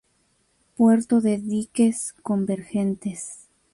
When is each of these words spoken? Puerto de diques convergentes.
Puerto 0.75 1.21
de 1.21 1.37
diques 1.37 2.13
convergentes. 2.23 3.51